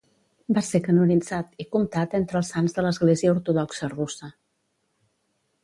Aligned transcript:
Va 0.57 0.61
ser 0.67 0.79
canonitzat 0.87 1.51
i 1.65 1.67
comptat 1.75 2.15
entre 2.21 2.39
els 2.41 2.51
sants 2.55 2.75
de 2.79 2.85
l'església 2.87 3.35
ortodoxa 3.35 3.91
russa. 3.95 4.31